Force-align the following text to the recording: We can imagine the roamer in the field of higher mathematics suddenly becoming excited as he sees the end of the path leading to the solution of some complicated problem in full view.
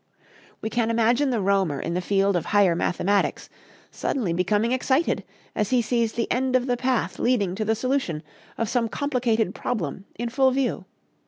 We 0.63 0.71
can 0.71 0.89
imagine 0.89 1.29
the 1.29 1.39
roamer 1.43 1.79
in 1.79 1.93
the 1.93 2.01
field 2.01 2.35
of 2.35 2.45
higher 2.47 2.73
mathematics 2.75 3.49
suddenly 3.91 4.33
becoming 4.33 4.71
excited 4.71 5.23
as 5.55 5.69
he 5.69 5.79
sees 5.79 6.13
the 6.13 6.31
end 6.31 6.55
of 6.55 6.65
the 6.65 6.75
path 6.75 7.19
leading 7.19 7.53
to 7.53 7.65
the 7.65 7.75
solution 7.75 8.23
of 8.57 8.67
some 8.67 8.89
complicated 8.89 9.53
problem 9.53 10.05
in 10.15 10.29
full 10.29 10.49
view. 10.49 10.85